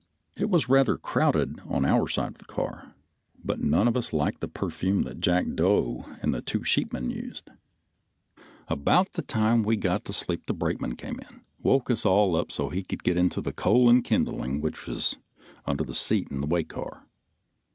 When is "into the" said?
13.15-13.53